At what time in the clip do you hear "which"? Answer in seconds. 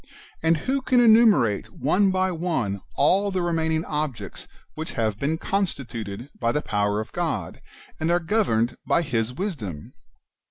4.73-4.93